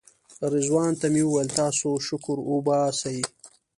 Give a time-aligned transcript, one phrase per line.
[0.53, 3.19] رضوان ته مې ویل تاسې شکر وباسئ.